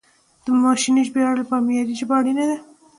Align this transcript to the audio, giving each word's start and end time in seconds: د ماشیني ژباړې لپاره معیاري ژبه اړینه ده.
د 0.45 0.45
ماشیني 0.63 1.01
ژباړې 1.07 1.35
لپاره 1.41 1.65
معیاري 1.67 1.93
ژبه 1.99 2.13
اړینه 2.19 2.43
ده. 2.49 2.57